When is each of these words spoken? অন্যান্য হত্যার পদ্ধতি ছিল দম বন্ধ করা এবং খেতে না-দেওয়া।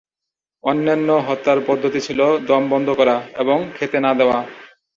অন্যান্য 0.63 1.09
হত্যার 1.27 1.59
পদ্ধতি 1.67 1.99
ছিল 2.01 2.19
দম 2.47 2.63
বন্ধ 2.69 2.87
করা 2.89 3.15
এবং 3.35 3.57
খেতে 3.75 3.97
না-দেওয়া। 3.99 4.39